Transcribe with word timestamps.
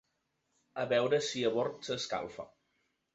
A 0.83 0.85
veure 0.93 1.19
si 1.27 1.43
a 1.49 1.51
bord 1.57 1.83
s'escalfa... 1.89 2.47